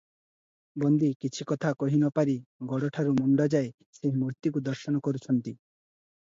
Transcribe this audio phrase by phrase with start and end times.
[0.83, 2.35] ବନ୍ଦୀ କିଛି କଥା କହି ନ ପାରି
[2.71, 3.69] ଗୋଡ଼ଠାରୁ ମୁଣ୍ତ ଯାଏ
[3.99, 5.55] ସେହି ମୂର୍ତ୍ତିକୁ ଦର୍ଶନ କରୁଛନ୍ତି।